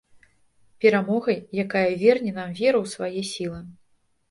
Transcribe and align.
Перамогай, 0.85 1.37
якая 1.65 1.85
верне 2.03 2.31
нам 2.39 2.49
веру 2.63 2.79
ў 2.83 2.87
свае 2.97 3.21
сілы. 3.37 3.63